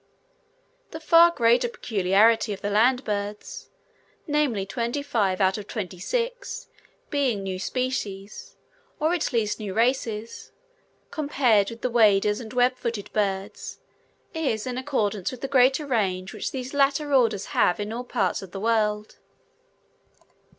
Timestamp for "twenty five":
4.65-5.39